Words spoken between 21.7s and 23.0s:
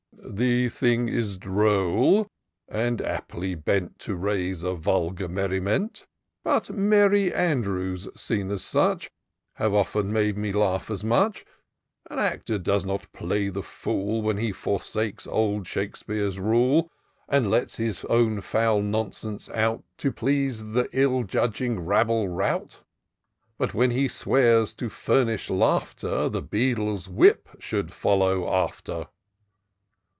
rabble rout: